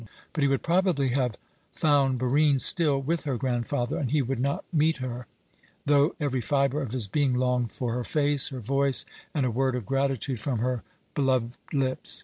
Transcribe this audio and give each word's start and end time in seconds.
But 0.33 0.41
he 0.41 0.47
would 0.47 0.63
probably 0.63 1.09
have 1.09 1.37
found 1.75 2.17
Barine 2.17 2.57
still 2.59 2.99
with 2.99 3.25
her 3.25 3.37
grandfather, 3.37 3.99
and 3.99 4.09
he 4.09 4.23
would 4.23 4.39
not 4.39 4.63
meet 4.73 4.97
her, 4.97 5.27
though 5.85 6.15
every 6.19 6.41
fibre 6.41 6.81
of 6.81 6.91
his 6.91 7.05
being 7.05 7.35
longed 7.35 7.71
for 7.71 7.93
her 7.93 8.03
face, 8.03 8.47
her 8.47 8.59
voice, 8.61 9.05
and 9.35 9.45
a 9.45 9.51
word 9.51 9.75
of 9.75 9.85
gratitude 9.85 10.39
from 10.39 10.57
her 10.57 10.81
beloved 11.13 11.51
lips. 11.71 12.19